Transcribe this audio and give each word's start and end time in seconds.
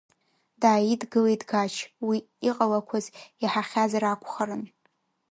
Дааидгылеит 0.61 1.41
Гач, 1.51 1.73
уи 2.07 2.17
иҟалақәаз 2.47 3.05
иаҳахьазар 3.41 4.03
акәхарын. 4.05 4.63